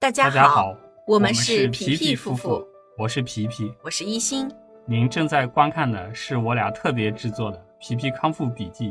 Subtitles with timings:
[0.00, 0.76] 大家好，
[1.08, 2.64] 我们是皮皮夫妇，
[2.96, 3.74] 我是皮皮。
[3.82, 4.48] 我是一心。
[4.86, 8.90] 您正在观看的是我俩特别制作的《皮皮康复笔记》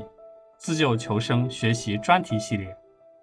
[0.58, 2.76] 自救求生学习专题系列。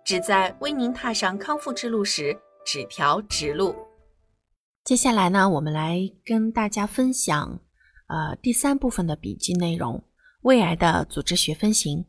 [0.02, 2.34] 旨在为您踏上康复之路时
[2.64, 3.76] 指条直路。
[4.82, 7.60] 接下来呢，我们来跟大家分享
[8.06, 10.02] 呃第三部分的笔记内容：
[10.40, 12.06] 胃癌的组织学分型。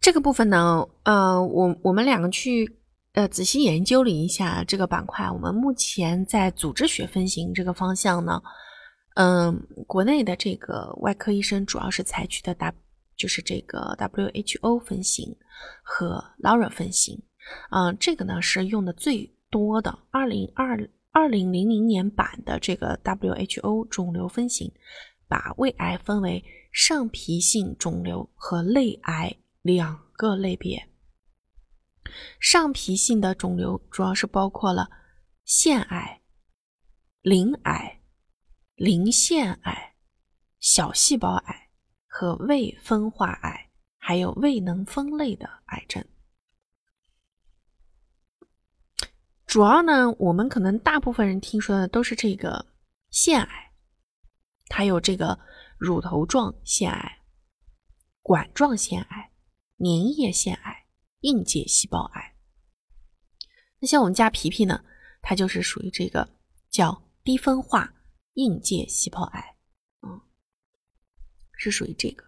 [0.00, 2.78] 这个部分呢，呃，我我们两个去
[3.12, 5.30] 呃仔细研究了一下这个板块。
[5.30, 8.42] 我们目前在组织学分型这个方向呢，
[9.16, 12.74] 嗯、国内的这个外科医生主要是采取的 W
[13.16, 15.36] 就是这个 WHO 分型
[15.82, 17.22] 和 Laura 分型。
[17.70, 24.72] 嗯、这个呢是用的最多的，二零二二零零零年版的这个 WHO 肿瘤分型，
[25.28, 30.88] 把胃癌分为上皮性肿瘤和类癌两个类别。
[32.40, 34.90] 上皮性的肿瘤主要是包括了
[35.44, 36.22] 腺癌、
[37.20, 38.00] 鳞癌、
[38.74, 39.94] 鳞腺癌、
[40.58, 41.70] 小细胞癌
[42.06, 46.04] 和未分化癌，还有未能分类的癌症。
[49.46, 52.72] 主要呢，我们可能大部分人听说的都是这个
[53.10, 53.72] 腺癌，
[54.66, 55.38] 它有这个
[55.76, 57.18] 乳头状腺癌、
[58.22, 59.30] 管状腺癌、
[59.78, 60.81] 粘液腺癌、
[61.22, 62.36] 硬结细胞癌。
[63.80, 64.84] 那像我们家皮皮呢，
[65.20, 66.28] 它就是属于这个
[66.70, 67.92] 叫低分化
[68.34, 69.56] 硬结细胞癌，
[70.02, 70.20] 嗯，
[71.56, 72.24] 是属于这个。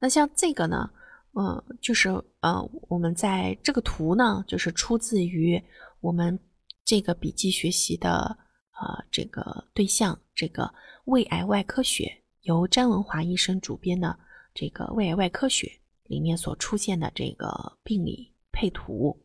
[0.00, 0.90] 那像这个呢，
[1.32, 2.08] 呃，就是
[2.40, 5.62] 呃，我们在这个图呢，就是出自于
[6.00, 6.36] 我们
[6.84, 8.36] 这个笔记学习的
[8.80, 14.18] 呃这个对象，这个胃癌外科学由詹文华医生主编的
[14.52, 19.24] 这个胃癌外科学里面所出现的这个病理配图。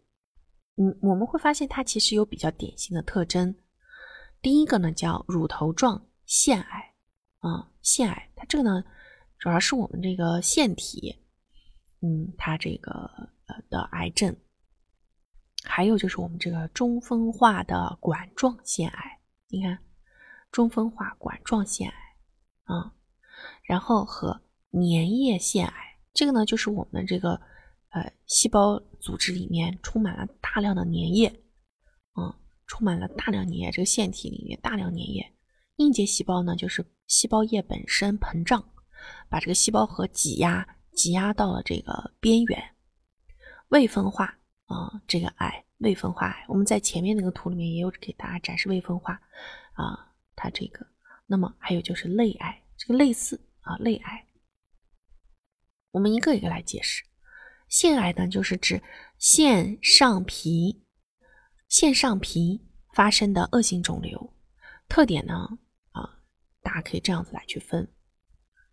[0.76, 3.56] 嗯，我们会发现它其实有比较典型的特征。
[4.42, 6.94] 第一个呢叫乳头状腺癌，
[7.40, 8.84] 啊、腺癌，它这个呢
[9.40, 11.16] 主要是我们这个腺体，
[12.02, 12.92] 嗯，它这个
[13.48, 14.36] 呃的癌症。
[15.64, 19.78] 还有就是我们这个中分化的管状腺癌，你看
[20.52, 21.96] 中分化管状腺癌
[22.64, 22.94] 啊、
[23.64, 24.40] 然后和
[24.72, 25.87] 粘液腺癌，
[26.18, 27.40] 这个呢就是我们这个
[27.90, 31.28] 呃细胞组织里面充满了大量的粘液，
[32.20, 32.34] 嗯，
[32.66, 35.32] 充满了大量粘液，这个腺体里面大量粘液。
[35.76, 38.68] 硬结细胞呢，就是细胞液本身膨胀，
[39.30, 42.64] 把这个细胞核挤压，挤压到了这个边缘。
[43.68, 44.26] 未分化
[44.66, 49.22] 啊、这个癌，未分化癌，我们在前面那个图里面也有给大家展示未分化
[49.74, 50.84] 啊、它这个。
[51.28, 54.26] 那么还有就是类癌，这个类似啊，类癌，
[55.92, 57.04] 我们一个一个来解释。
[57.68, 58.82] 腺癌呢，就是指
[59.18, 60.84] 腺上皮
[61.68, 64.34] 腺上皮发生的恶性肿瘤，
[64.88, 65.34] 特点呢
[65.92, 66.20] 啊，
[66.62, 67.92] 大家可以这样子来去分。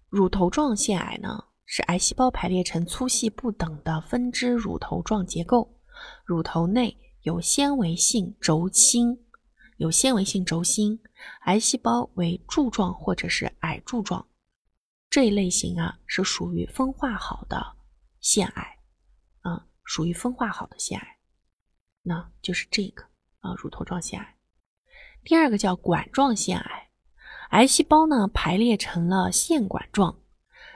[0.08, 5.80] 乳头状腺癌呢，是癌细胞排列成粗细不等的分支乳头状结构，
[6.24, 9.24] 乳头内有纤维性轴心，
[9.78, 11.00] 有纤维性轴心，
[11.46, 14.28] 癌细胞为柱状或者是矮柱状。
[15.14, 17.76] 这一类型啊，是属于分化好的
[18.18, 18.78] 腺癌，
[19.42, 21.18] 啊，属于分化好的腺癌，
[22.02, 23.04] 那就是这个
[23.38, 24.36] 啊，乳头状腺癌。
[25.22, 26.90] 第二个叫管状腺癌，
[27.50, 30.20] 癌细胞呢排列成了腺管状，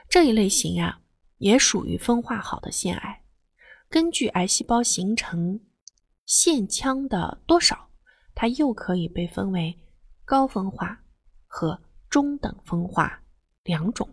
[0.07, 1.01] 这一类型啊
[1.39, 3.25] 也属于分化好的腺癌。
[3.89, 5.59] 根据癌细胞形成
[6.25, 7.89] 腺腔的多少，
[8.33, 9.77] 它又可以被分为
[10.23, 11.03] 高分化
[11.45, 13.21] 和中等分化
[13.65, 14.09] 两种，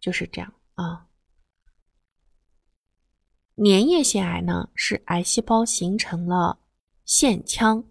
[0.00, 1.06] 就是这样啊。
[3.56, 6.60] 粘液腺癌呢，是癌细胞形成了
[7.04, 7.84] 腺腔，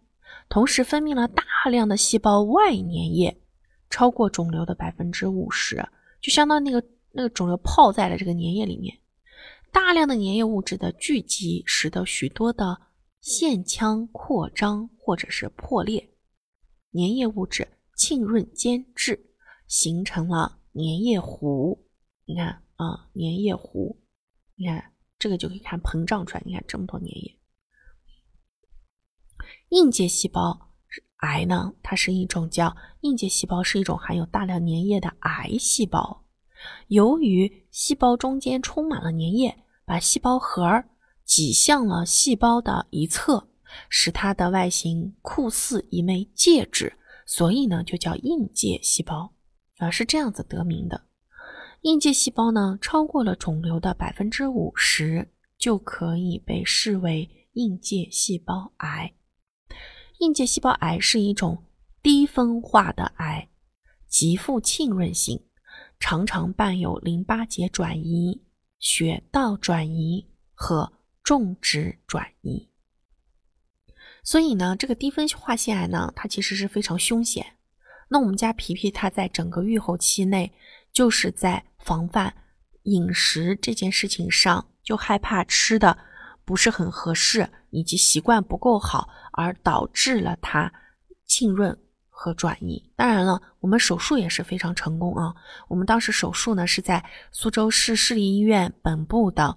[0.48, 3.42] 同时分泌了大量的细胞外粘液，
[3.90, 5.86] 超过肿瘤的百分之五十，
[6.22, 8.98] 就相当于那个那个肿瘤泡在了这个粘液里面。
[9.74, 12.80] 大量的粘液物质的聚集，使得许多的
[13.20, 16.00] 腺腔扩张或者是破裂，
[16.94, 19.34] 粘液物质浸润间质，
[19.68, 21.87] 形成了粘液糊。
[22.28, 23.98] 你看啊，粘液糊，
[24.56, 27.40] 你看这个就可以看膨胀出来，你看这么多粘液。
[29.70, 30.74] 硬结细胞
[31.22, 36.26] 癌呢，它是一种叫硬结细胞，是一种含有大量粘液的癌细胞。
[36.90, 40.84] 由于细胞中间充满了粘液，把细胞核
[41.24, 43.48] 挤向了细胞的一侧，
[43.90, 49.34] 使它的外形酷似一枚戒指，所以呢就叫硬结细胞，
[49.78, 51.06] 啊是这样子得名的。
[51.88, 59.14] 硬结细胞呢超过了肿瘤的百分之五十，就可以被视为硬介细胞癌。
[60.20, 61.64] 硬介细胞癌是一种
[62.04, 63.48] 低分化的癌，
[64.06, 65.46] 极富浸润性，
[65.98, 68.44] 常常伴有淋巴结转移、
[68.80, 70.92] 血道转移和
[71.24, 72.68] 种植转移。
[74.26, 77.54] 所以呢，这个低分化腺癌呢，它其实是非常凶险。
[78.10, 80.54] 那我们家皮皮他在整个预后期内，
[80.98, 82.34] 就是在防范
[82.86, 85.96] 饮食这件事情上，就害怕吃的
[86.44, 90.74] 不是很合适，以及习惯不够好，而导致了他
[91.24, 91.78] 浸润
[92.10, 92.92] 和转移。
[92.96, 95.36] 当然了，我们手术也是非常成功啊。
[95.68, 99.56] 我们当时手术呢是在苏州市市立医院本部的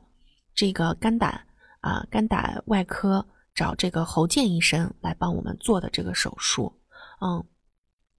[0.54, 1.46] 这个肝胆
[1.81, 6.78] 啊肝胆外科找这个侯健医生来帮我们做的这个手术，
[7.22, 7.43] 嗯。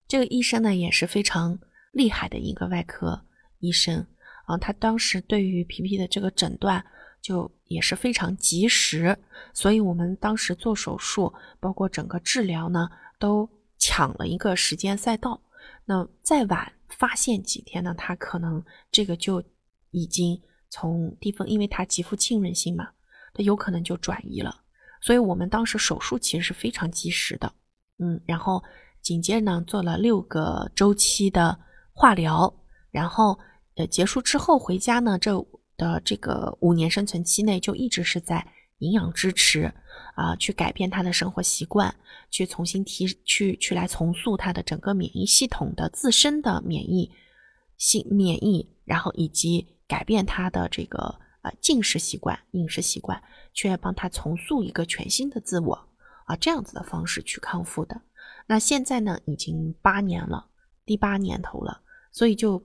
[0.08, 1.60] 这个医生呢也是非常
[1.92, 3.26] 厉害的一个外科
[3.60, 4.06] 医生
[4.46, 6.84] 啊，他当时对于皮皮的这个诊断
[7.22, 9.18] 就也是非常及时，
[9.54, 12.90] 所以我们当时做手术，包括整个治疗呢，
[13.20, 15.42] 都抢了一个时间赛道。
[15.86, 19.44] 那再晚发现几天呢，他可能这个就
[19.92, 22.88] 已经从地方，因为他极富浸润性嘛，
[23.34, 24.62] 他有可能就转移了。
[25.02, 27.54] 所以我们当时手术其实是非常及时的，
[28.00, 28.64] 嗯，然后。
[29.02, 31.58] 紧接着呢，做了六个周期的
[31.94, 32.54] 化疗，
[32.90, 33.38] 然后
[33.76, 35.32] 呃结束之后回家呢，这
[35.78, 38.48] 的这个五年生存期内就一直是在
[38.80, 39.74] 营养支持
[40.16, 41.94] 啊，去改变他的生活习惯，
[42.30, 47.12] 去重新提去去来重塑他的整个免疫系统的自身的免疫
[47.78, 53.22] 性免疫，然后以及改变他的这个呃进食习惯、饮食习惯，
[53.54, 55.88] 去帮他重塑一个全新的自我
[56.26, 58.02] 啊，这样子的方式去康复的。
[58.48, 60.48] 那现在呢，已经八年了，
[60.92, 61.80] 第八年头了，
[62.12, 62.62] 所以就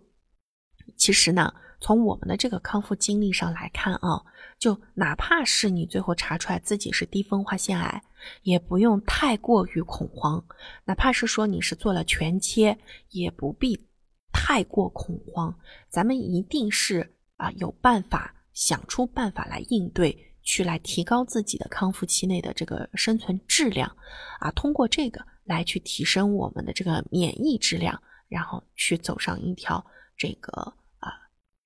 [0.96, 4.20] 其实呢，从我们的这个康复经历上来看啊，
[4.58, 8.02] 就哪怕是你最后查出来自己是低分化腺癌，
[8.43, 10.43] 也不用太过于恐慌；
[10.87, 12.76] 哪怕是说你是做了全切，
[13.11, 13.87] 也不必
[14.32, 15.56] 太过恐慌。
[15.88, 23.96] 咱们一定是啊，有办法想出办法来应对，去来提高自己的康复期内的这个生存质量
[24.40, 25.25] 啊，通过这个。
[25.49, 29.84] 来去提升我们的这个免疫质量，然后去走上一条
[30.17, 30.52] 这个
[30.99, 31.12] 啊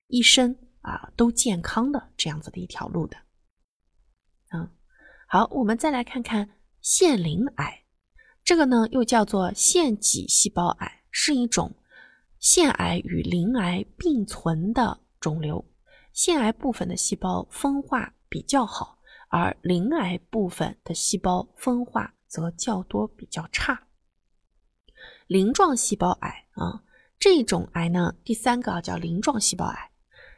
[0.07, 3.17] 一生啊都健康的这样子的一条路的。
[4.53, 4.69] 嗯，
[5.27, 6.49] 好，我们再来看看
[6.81, 7.83] 腺鳞癌，
[8.43, 11.75] 这个呢又叫做腺脊细胞癌，是一种
[12.39, 15.63] 腺癌与鳞癌并存的肿瘤。
[16.13, 18.99] 腺癌部分的细胞分化比较好，
[19.29, 22.13] 而鳞癌部分的细胞分化。
[22.31, 23.89] 则较多比较差。
[25.31, 26.83] 鳞状细胞癌啊，
[27.17, 29.91] 这种癌呢，第三个叫鳞状细胞癌。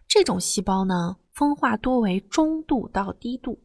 [0.08, 3.60] 这种细胞呢，分化多为中度到低度，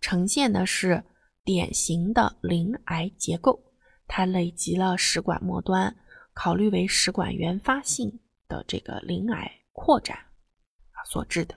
[0.00, 1.04] 呈现的是
[1.44, 3.62] 典型的鳞癌结构。
[4.08, 5.94] 它累积了食管末端，
[6.32, 8.18] 考虑为食管原发性
[8.48, 11.54] 的这个鳞癌扩展啊所致的。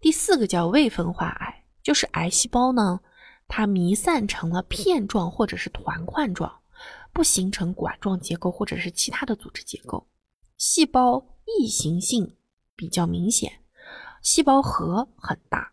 [0.00, 2.98] 第四个叫未分化癌，就是癌细胞呢。
[3.46, 6.52] 它弥散成了片状或者是团块状，
[7.12, 10.06] 不形成管状结构或者是其他的组织结构，
[10.56, 12.36] 细胞异形性
[12.74, 13.60] 比较明显，
[14.22, 15.72] 细胞核很大，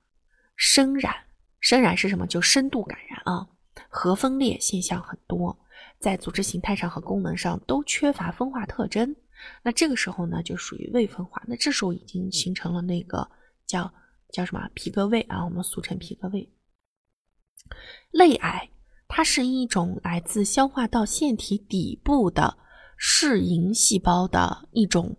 [0.56, 1.16] 深染，
[1.60, 2.28] 深染是什么？
[2.28, 3.48] 就深度感染啊，
[3.90, 5.58] 核分裂现象很多，
[6.00, 9.16] 在组织形态上和功能上都缺乏分化特征。
[9.64, 11.42] 那这个时候呢，就属于未分化。
[11.48, 13.30] 那这时候已经形成了那个
[13.66, 13.94] 叫
[14.32, 16.52] 叫什么皮革胃啊，我们俗称皮革胃。
[18.12, 18.70] 类癌，
[19.12, 22.58] 它是一种来自消化道腺体底部的
[22.96, 25.18] 嗜银细胞的一种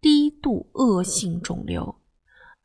[0.00, 2.02] 低度恶性肿瘤。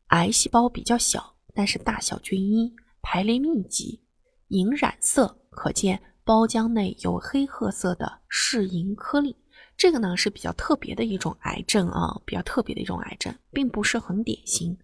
[0.08, 4.02] 癌细胞比较小，但是大小均一，排列密集，
[4.48, 9.34] 银染色，可见胞浆内有黑褐色的嗜银颗粒。
[9.78, 14.76] 这个呢是比较特别的一种癌症啊，比较特别的一种癌症，并不是很典型，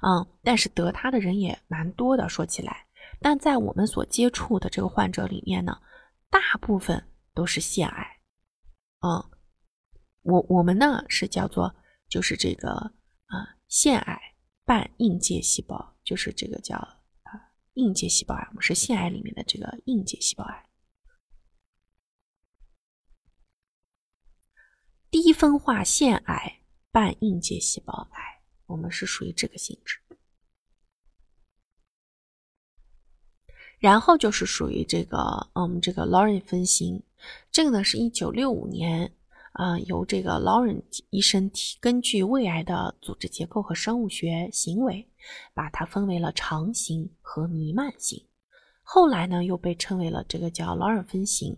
[0.00, 2.30] 嗯，但是得它的人也蛮多的。
[2.30, 2.87] 说起来。
[3.20, 5.80] 但在我们所接触的这个患者里面呢，
[6.30, 8.20] 大部分都是腺癌，
[9.00, 9.30] 嗯，
[10.22, 11.74] 我我们呢是叫做
[12.08, 20.68] 就是这个啊腺癌伴硬介细胞，就是这个叫啊硬介细胞癌，我们是腺癌里面的这个硬介细胞癌，
[25.10, 26.60] 低分化腺癌
[26.92, 29.98] 伴硬介细胞癌，我们是属于这个性质。
[33.78, 35.18] 然后就是属于这个，
[35.54, 37.02] 嗯，这个 Lauren 分型，
[37.50, 39.12] 这个呢是一九六五年，
[39.52, 45.06] 啊，由这个 Lauren 医生提根据胃癌的组织结构和生物学行为，
[45.54, 48.24] 把它分为了肠型和弥漫型。
[48.82, 51.56] 后来呢，又被称为了这个叫劳尔分型。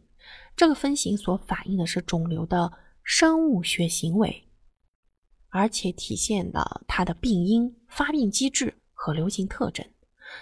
[0.54, 2.70] 这个分型所反映的是肿瘤的
[3.02, 4.44] 生物学行为，
[5.48, 9.86] 而且体现了它的病因、发病机制和流行特征。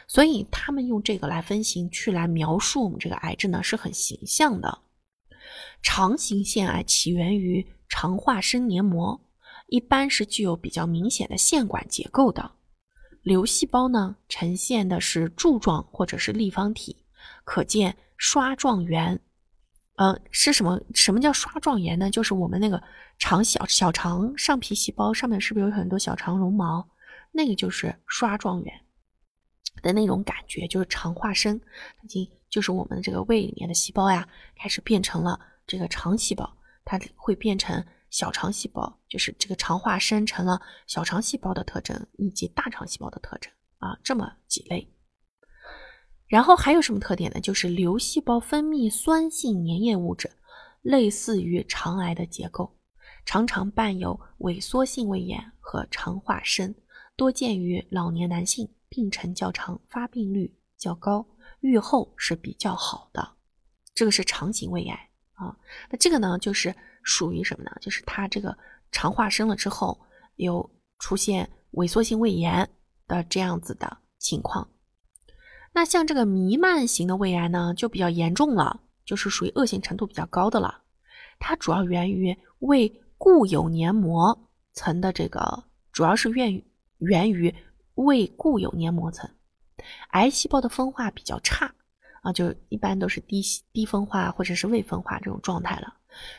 [0.07, 4.79] 所以他们用这个来分型，去来描述我们这个癌症呢，是很形象的。
[5.83, 9.21] 肠型腺癌起源于肠化生黏膜，
[9.69, 12.53] 一般是具有比较明显的腺管结构的。
[13.23, 17.05] 瘤细胞呢，呈现的是柱状或者是立方体，
[17.45, 19.21] 可见刷状圆。
[19.97, 20.81] 呃，是什么？
[20.95, 22.11] 什么叫刷状圆呢？
[22.11, 22.83] 就是我们那个
[23.19, 26.89] 肠小小肠上皮细胞上面是不是有很多小肠绒毛？
[27.33, 28.73] 那个就是刷状圆。
[29.83, 31.61] 的那种感觉就是肠化生，
[32.03, 44.91] 已经就是我们这个胃里面的细胞呀，开始变成了这个肠细胞，它会变成小肠细胞，就是这个肠化生成了小肠细胞的特征以及大肠细胞的特征啊，这么几类。
[46.27, 47.41] 然后还有什么特点呢？
[47.41, 50.31] 就是瘤细胞分泌酸性粘液物质，
[50.83, 52.77] 类似于肠癌的结构，
[53.25, 56.75] 常常伴有萎缩性胃炎和肠化生，
[57.17, 58.69] 多见于老年男性。
[58.89, 61.27] 病程较长，发病率较高，
[61.61, 63.37] 预后是比较好的。
[63.95, 65.57] 这个是肠型胃癌啊。
[65.91, 67.71] 那这个呢，就是属于什么呢？
[67.81, 68.57] 就是它这个
[68.91, 70.01] 肠化生了之后，
[70.37, 72.69] 有出现萎缩性胃炎
[73.07, 74.69] 的这样子的情况。
[75.73, 80.83] 那像这个弥漫型的胃癌呢，就比较严重了，就是属于恶性程度比较高的了。
[81.39, 86.65] 它主要源于胃固有黏膜层的这个，主要是源于
[86.99, 87.55] 源于。
[88.05, 89.29] 胃固有黏膜层，
[90.11, 91.75] 癌细胞的分化比较差
[92.23, 95.95] 啊，就一般都是低低分化或者是未分化这种状态了，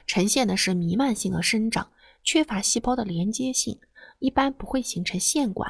[0.07, 1.91] 呈现的是弥漫性的生长，
[2.23, 3.77] 缺乏细胞的连接性，
[4.19, 5.69] 一般不会形成腺管。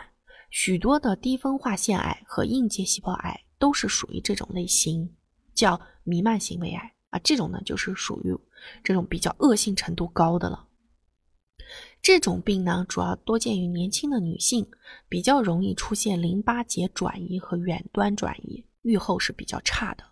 [0.52, 5.16] 许多的低分化腺癌和硬结细胞癌都是属于这种类型，
[5.54, 8.38] 叫弥漫性胃癌啊，这种呢就是属于
[8.84, 10.68] 这种比较恶性程度高的了。
[12.02, 14.66] 这种病呢，主要多见于年轻的女性，
[15.08, 20.04] 比较容易出现淋巴结转移和远端转移，预后是比较差的。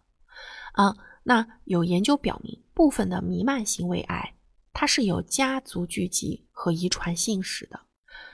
[0.74, 4.36] 啊，那有研究表明，部分的弥漫型胃癌，
[4.74, 7.80] 它是有家族聚集和遗传性史的。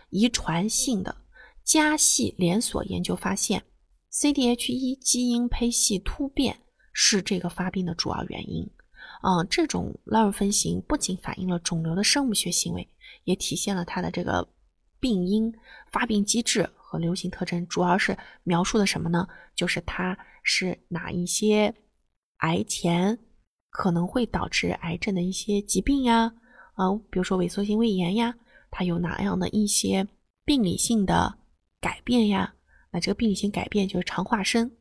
[0.10, 1.15] 遗传性的
[1.63, 3.63] 家系连锁研究发现
[4.12, 6.60] ，CDH1 基因胚系突变
[6.91, 8.69] 是这个发病的主要原因。
[9.22, 12.89] 啊，这种拉尔分型不仅反映了肿瘤的生物学行为。
[13.24, 14.48] 也体现了它的这个
[15.00, 15.53] 病因、
[15.92, 19.27] 发病机制和流行特征，主要是描述的什么呢？
[19.56, 21.74] 就是它是哪一些
[22.38, 23.18] 癌前
[23.70, 26.34] 可能会导致癌症的一些疾病呀？
[26.74, 28.36] 啊，比如说萎缩性胃炎呀，
[28.72, 30.08] 它有哪样的一些
[30.46, 31.38] 病理性的
[31.80, 32.53] 改变呀？
[32.92, 34.72] 那这个病理性改变就是肠化生。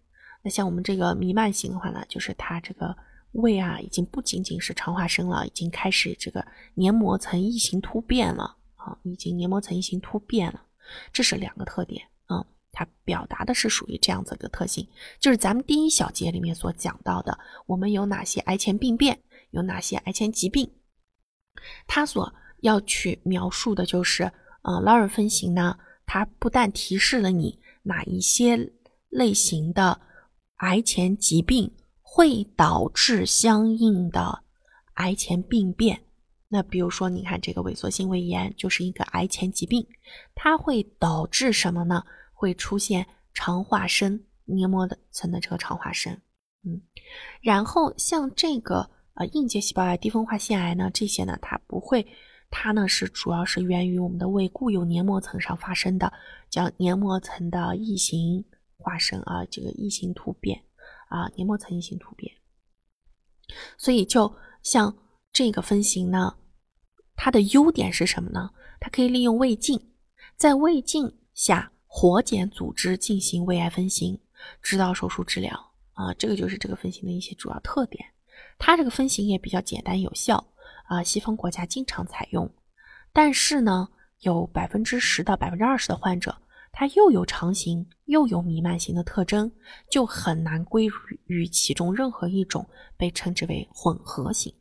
[0.43, 2.97] 那像我们这个弥漫型的话呢，就是它这个。
[3.33, 10.63] 胃啊，已经不仅仅是肠化生了，已经开始这个黏膜层异形突变了啊，已经黏膜层异形突变了，
[11.13, 14.87] 这是两个特点啊，它表达的是属于这样子的特性，
[15.19, 19.19] 就是咱们第一小节里面所讲到的，我们有哪些癌前病变，
[19.51, 20.71] 有哪些癌前疾病，
[21.87, 24.31] 它所要去描述的就是，
[24.63, 28.73] 呃，劳尔分型呢，它不但提示了你哪一些
[29.09, 30.01] 类型的
[30.57, 31.73] 癌前疾病。
[32.15, 34.43] 会导致相应的
[34.97, 35.99] 癌前病变。
[36.47, 39.87] 那比如说，你看这个萎缩性胃炎就是一个癌前疾病，
[40.35, 42.05] 它会导致什么呢？
[42.35, 46.13] 会出现肠化生黏膜的层的这个肠化生。
[46.65, 46.83] 嗯，
[47.41, 52.07] 然后像这个呃硬结细胞癌、低分化腺癌呢，这些呢它不会，
[52.51, 56.13] 它呢是主要是源于我们的胃固有黏膜层上发生的，
[56.51, 58.45] 叫黏膜层的异形
[58.77, 60.63] 化生啊，这个异形突变。
[61.13, 62.35] 啊，黏膜层异形突变，
[63.77, 64.97] 所以就像
[65.31, 66.39] 这个分型呢，
[67.15, 68.49] 它的优点是什么呢？
[68.81, 69.93] 它可以利用胃镜，
[70.37, 74.19] 在胃镜下活检组织进行胃癌分型，
[74.63, 75.53] 指导手术治疗
[75.93, 78.03] 啊，这个就是这个分型的一些主要特点。
[78.59, 80.43] 它这个分型也比较简单有效
[80.87, 82.51] 啊，西方国家经常采用，
[83.13, 83.91] 但是呢，
[84.21, 86.39] 有百分之十到百分之二十的患者。
[86.73, 89.53] 它又有肠型又有弥漫型的特征，
[89.91, 90.89] 就很难归
[91.27, 94.53] 于其中任何一种，被称之为混合型。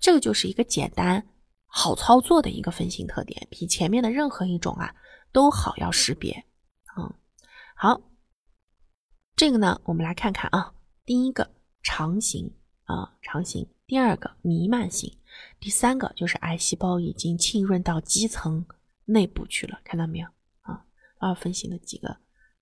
[0.00, 1.24] 这个就是一个简单
[1.66, 4.94] 好操作的一个分型特点，比前面的任何一种啊
[5.30, 6.46] 都好要识别。
[6.96, 7.14] 嗯，
[7.76, 8.00] 好，
[9.36, 12.50] 这个呢，我们来看看啊，第一个肠型
[12.84, 15.16] 啊肠型，第二个弥漫型，
[15.60, 18.66] 第三个就是癌细胞已经浸润到基层
[19.04, 20.28] 内部去了，看到没有？
[21.18, 22.16] 二分型的几个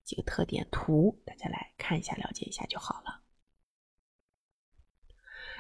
[0.05, 3.21] 几个特点图，大家来看一下，了解一下就好了。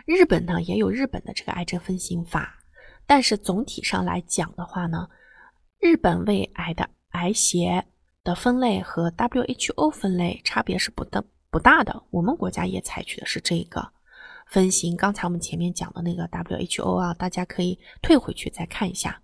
[0.04, 2.58] 日本呢也有日本的这个癌症分型法，
[3.06, 5.08] 但是总体上来讲的话呢，
[5.78, 7.86] 日本胃癌的癌协
[8.22, 12.04] 的分类和 WHO 分类差别是不大不大的。
[12.10, 13.92] 我们国家也采取的是这个
[14.46, 14.96] 分型。
[14.96, 19.20] 刚才我们前面讲的那个 WHO 啊，大家可以退回去再看一下。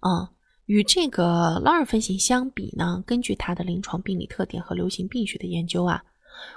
[0.00, 0.28] 嗯，
[0.68, 6.04] 与这个 l a r 分型相比呢，根据它的临床病理特点和流行病学的研究啊，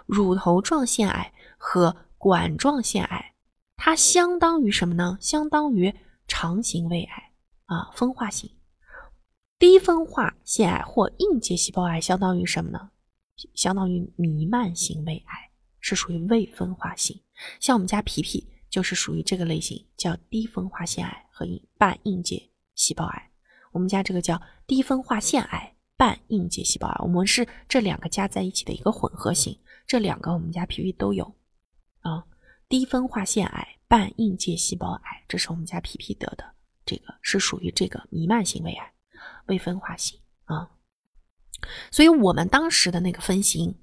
[0.06, 3.34] 乳头状腺癌和管状腺癌。
[3.78, 5.18] 它相当于什么呢？
[5.22, 5.96] 相当于
[6.28, 7.32] 肠型胃癌
[7.68, 8.52] 啊，分化型
[9.58, 12.92] 低分化腺癌或硬结细胞癌相当于什么呢？
[13.56, 17.18] 相当于弥漫型胃癌，是属于未分化型。
[17.62, 23.31] 像我们家皮皮就是属于这个类型，叫低分化腺癌和半硬结细胞癌。
[23.72, 29.58] 我们家这个叫低分化腺癌半硬结细胞癌，我们是这两个加在一起的一个混合型。
[29.88, 31.26] 这两个我们家皮皮都有
[32.02, 32.24] 啊。
[32.70, 36.46] 低分化腺癌半硬结细胞癌，这是我们家皮皮得的，
[36.86, 38.94] 这个是属于这个弥漫型胃癌，
[39.48, 40.70] 未分化型啊。
[41.92, 43.78] 所以我们当时的那个分型，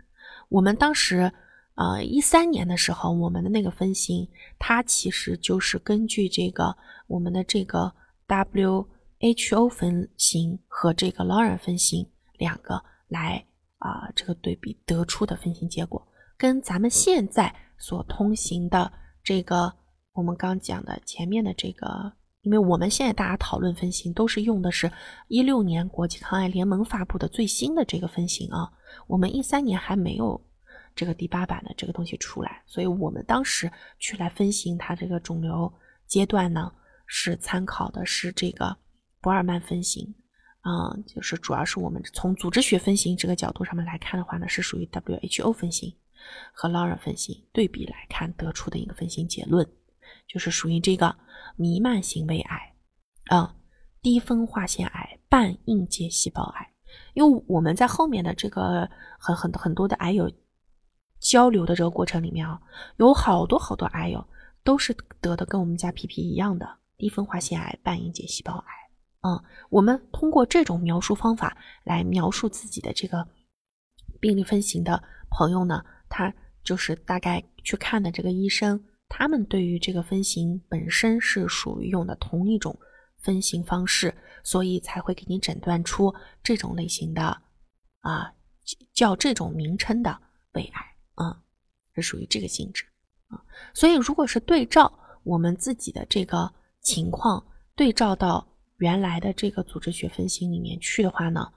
[0.49, 1.31] 我们当时
[1.75, 4.27] 呃一三年的时候，我们的那个分型，
[4.59, 6.75] 它其实就是根据这个
[7.07, 7.95] 我们的这个
[8.27, 8.89] W
[9.21, 12.09] H O 分型和这个 l a r e 分型
[12.39, 13.45] 两个来
[13.79, 16.07] 啊这个对比得出的分型结果，
[16.37, 17.55] 跟咱们现在。
[17.81, 19.73] 所通行的这个，
[20.13, 24.91] 我们刚讲的前面的这个，因为我们现在大家讨论分型都是用的是
[25.29, 28.69] 一六年国际抗癌联盟发布的最新的这个分型啊，
[29.07, 30.45] 我们一三年还没有
[30.97, 33.71] 这个第八版的这个东西出来，所以我们当时
[34.01, 35.73] 去来分型它这个肿瘤
[36.09, 36.73] 阶段呢，
[37.07, 38.77] 是参考的是这个
[39.21, 40.15] 博尔曼分型，
[40.63, 45.95] 嗯，就是主要是我们从组织学分型这个角度上面来看的话呢，是属于 WHO 分型。
[46.53, 49.65] 和 l a u r a 分型对比来看，得出的一个分型结论，
[50.27, 51.17] 就是属于这个
[51.55, 52.75] 弥漫型胃癌，
[53.27, 53.55] 啊，
[54.03, 56.75] 低分化腺癌半硬结细胞癌。
[57.15, 60.31] 因为我们在后面的这个很很很多的癌友
[61.21, 62.61] 交流的这个过程里面啊，
[62.97, 64.27] 有好多好多癌友
[64.65, 68.88] 都是得的跟我们家皮皮一样的低分化腺癌半硬结细胞癌。
[69.23, 73.27] 嗯，我们通过这种描述方法来描述自己的这个
[74.21, 75.85] 病例分型的朋友呢。
[76.11, 82.75] 他就是大概去看的这个医生，他们对于这个分型本身是属于用的同一种
[83.19, 87.25] 分型方式，所以才会给你诊断出这种类型的
[88.01, 88.33] 啊，
[88.95, 90.19] 叫这种名称的
[90.53, 90.81] 胃癌
[91.17, 91.43] 啊，
[91.95, 92.85] 是属于这个性质
[93.27, 93.43] 啊。
[93.75, 94.91] 所以如果是对照
[95.25, 96.51] 我们自己的这个
[96.81, 101.53] 情况，对照到原来的这个组织学分型里面去的话呢，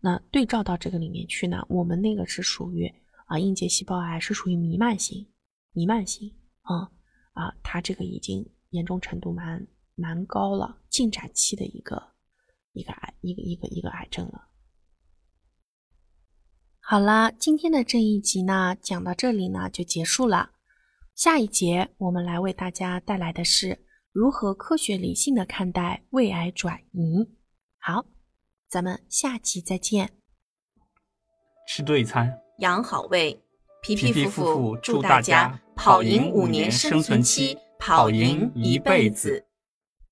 [0.00, 2.92] 那对照到这个里面去呢，我们那个是属于。
[3.26, 5.26] 啊，硬结细胞癌是属于弥漫型，
[5.72, 6.92] 弥漫型啊
[7.32, 12.12] 啊，它这个已经严重程度蛮蛮高了，进展期的一个
[12.74, 14.48] 一个癌，一个一个一个癌症了。
[16.80, 20.50] 好了，今天的这一集呢，讲到这里呢就结束了。
[21.14, 27.28] 下一节我们来为大家带来的是如何科学理性的看待胃癌转移。
[27.80, 28.06] 好，
[28.68, 30.12] 咱们下期再见。
[31.66, 32.40] 吃对餐。
[32.58, 33.42] 养好胃，
[33.82, 39.44] 皮皮夫妇祝大家跑赢五年生存期，跑赢一辈子。